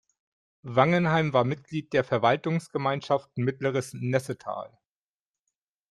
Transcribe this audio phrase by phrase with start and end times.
[0.63, 4.75] Wangenheim war Mitglied der Verwaltungsgemeinschaft Mittleres Nessetal.